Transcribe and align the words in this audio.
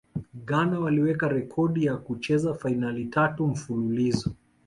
ghana 0.45 0.79
waliweka 0.79 1.27
rekodi 1.27 1.85
ya 1.85 1.97
kucheza 1.97 2.53
fainali 2.53 3.05
tatu 3.05 3.47
mfululizo 3.47 4.35